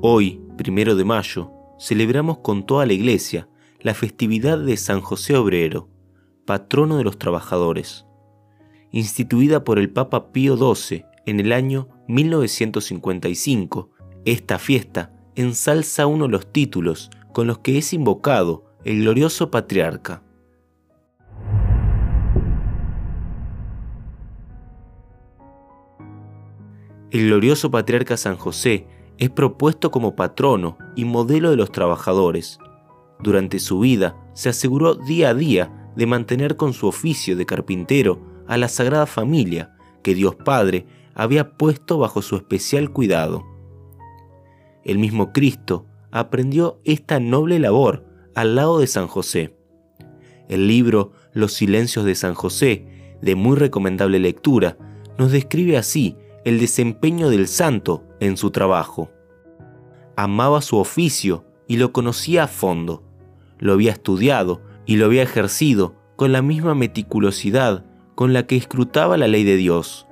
[0.00, 3.48] Hoy, primero de mayo, celebramos con toda la Iglesia
[3.80, 5.88] la festividad de San José Obrero,
[6.46, 8.06] patrono de los trabajadores.
[8.92, 13.90] Instituida por el Papa Pío XII en el año 1955,
[14.24, 20.22] esta fiesta ensalza uno de los títulos con los que es invocado el glorioso patriarca.
[27.10, 28.86] El glorioso patriarca San José
[29.18, 32.58] es propuesto como patrono y modelo de los trabajadores.
[33.20, 38.20] Durante su vida se aseguró día a día de mantener con su oficio de carpintero
[38.46, 43.44] a la Sagrada Familia que Dios Padre había puesto bajo su especial cuidado.
[44.84, 49.56] El mismo Cristo aprendió esta noble labor al lado de San José.
[50.48, 54.78] El libro Los Silencios de San José, de muy recomendable lectura,
[55.18, 59.10] nos describe así el desempeño del santo en su trabajo.
[60.16, 63.02] Amaba su oficio y lo conocía a fondo.
[63.58, 69.16] Lo había estudiado y lo había ejercido con la misma meticulosidad con la que escrutaba
[69.16, 70.08] la ley de Dios.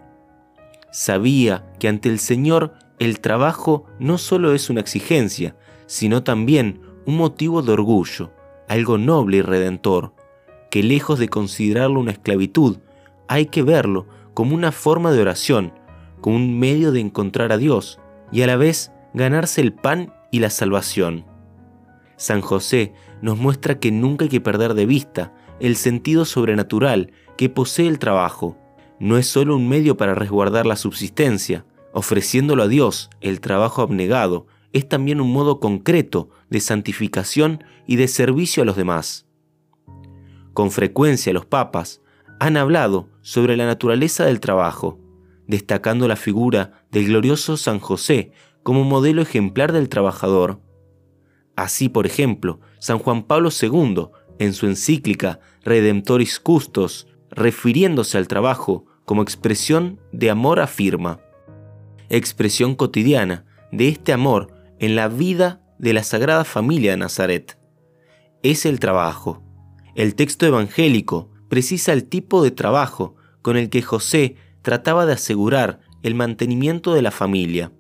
[0.92, 7.16] Sabía que ante el Señor el trabajo no solo es una exigencia, sino también un
[7.16, 8.30] motivo de orgullo,
[8.68, 10.14] algo noble y redentor,
[10.70, 12.78] que lejos de considerarlo una esclavitud,
[13.28, 15.72] hay que verlo como una forma de oración,
[16.20, 18.00] como un medio de encontrar a Dios
[18.32, 21.24] y a la vez ganarse el pan y la salvación.
[22.16, 22.92] San José
[23.22, 27.98] nos muestra que nunca hay que perder de vista el sentido sobrenatural que posee el
[27.98, 28.56] trabajo.
[28.98, 34.46] No es solo un medio para resguardar la subsistencia, ofreciéndolo a Dios, el trabajo abnegado,
[34.72, 39.26] es también un modo concreto de santificación y de servicio a los demás.
[40.52, 42.02] Con frecuencia los papas
[42.40, 44.98] han hablado sobre la naturaleza del trabajo,
[45.46, 50.60] destacando la figura del glorioso San José como modelo ejemplar del trabajador.
[51.54, 54.08] Así, por ejemplo, San Juan Pablo II,
[54.38, 61.20] en su encíclica Redemptoris Custos, refiriéndose al trabajo como expresión de amor afirma,
[62.08, 67.58] expresión cotidiana de este amor en la vida de la Sagrada Familia de Nazaret.
[68.42, 69.42] Es el trabajo.
[69.94, 74.36] El texto evangélico precisa el tipo de trabajo con el que José
[74.66, 77.70] trataba de asegurar el mantenimiento de la familia,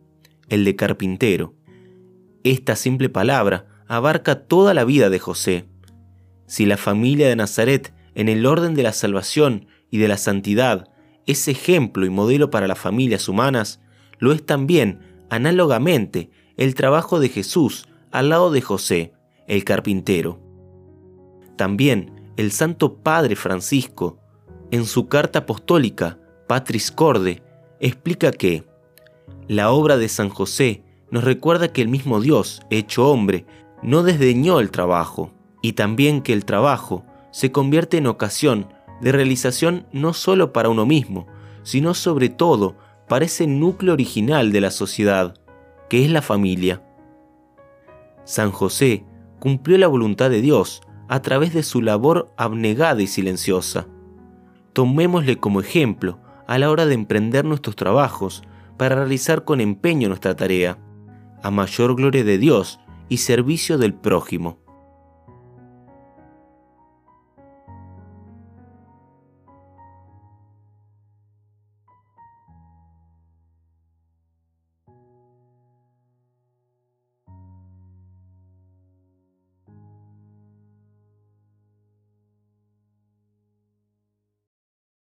[0.48, 1.52] el de carpintero.
[2.44, 5.68] Esta simple palabra abarca toda la vida de José.
[6.46, 10.88] Si la familia de Nazaret, en el orden de la salvación y de la santidad,
[11.26, 13.80] es ejemplo y modelo para las familias humanas,
[14.20, 19.12] lo es también, análogamente, el trabajo de Jesús al lado de José,
[19.48, 20.40] el carpintero.
[21.56, 24.20] También el Santo Padre Francisco,
[24.70, 27.42] en su carta apostólica, Patris Corde,
[27.80, 28.64] explica que
[29.48, 33.46] la obra de San José nos recuerda que el mismo Dios, hecho hombre,
[33.82, 38.68] no desdeñó el trabajo, y también que el trabajo se convierte en ocasión
[39.00, 41.26] de realización no solo para uno mismo,
[41.62, 42.76] sino sobre todo
[43.08, 45.34] para ese núcleo original de la sociedad,
[45.88, 46.82] que es la familia.
[48.24, 49.04] San José
[49.38, 53.86] cumplió la voluntad de Dios a través de su labor abnegada y silenciosa.
[54.72, 58.42] Tomémosle como ejemplo a la hora de emprender nuestros trabajos
[58.76, 60.78] para realizar con empeño nuestra tarea,
[61.42, 64.58] a mayor gloria de Dios y servicio del prójimo.